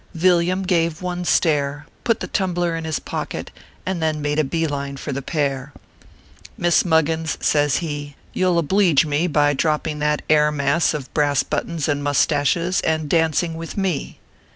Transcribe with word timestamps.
Villiam 0.15 0.63
gave 0.63 1.03
one 1.03 1.23
stare, 1.23 1.85
put 2.03 2.21
the 2.21 2.27
tumbler 2.27 2.75
in 2.75 2.85
his 2.85 2.97
pocket, 2.97 3.51
and 3.85 4.01
then 4.01 4.19
made 4.19 4.39
a 4.39 4.43
bee 4.43 4.65
line 4.65 4.97
for 4.97 5.11
the 5.11 5.21
pair." 5.21 5.73
Miss 6.57 6.83
Muggins," 6.83 7.37
says 7.39 7.77
he," 7.85 8.15
you 8.33 8.49
ll 8.49 8.57
obleege 8.57 9.05
me 9.05 9.27
by 9.27 9.49
160 9.49 9.61
ORPHEUS 9.61 9.61
C. 9.61 9.61
KERR 9.61 9.61
PAPERS. 9.61 9.61
dropping 9.61 9.99
that 9.99 10.21
air 10.27 10.51
mass 10.73 10.93
of 10.95 11.13
brass 11.13 11.43
buttons 11.43 11.87
and 11.87 12.03
mous 12.03 12.25
taches, 12.25 12.81
and 12.83 13.07
dancing 13.09 13.53
with 13.53 13.77
me." 13.77 14.17